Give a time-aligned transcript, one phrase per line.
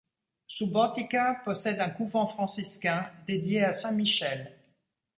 [0.47, 4.57] Subotica possède un couvent franciscain dédié à Saint Michel.